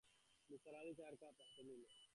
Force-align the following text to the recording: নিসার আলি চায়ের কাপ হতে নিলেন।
নিসার 0.49 0.73
আলি 0.75 0.93
চায়ের 0.97 1.15
কাপ 1.21 1.35
হতে 1.39 1.61
নিলেন। 1.67 1.91